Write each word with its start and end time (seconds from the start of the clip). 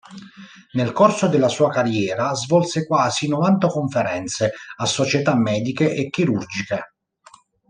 Nel 0.71 0.93
corso 0.93 1.27
della 1.27 1.47
sua 1.47 1.69
carriera 1.69 2.33
svolse 2.33 2.87
quasi 2.87 3.27
novanta 3.27 3.67
conferenze 3.67 4.51
a 4.77 4.85
Società 4.87 5.35
mediche 5.35 5.93
e 5.93 6.09
chirurgiche. 6.09 6.95